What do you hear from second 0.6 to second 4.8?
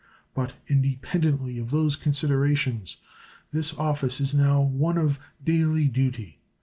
independently of those considerations this office is now